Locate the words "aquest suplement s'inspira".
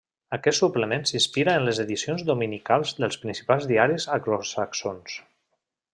0.35-1.53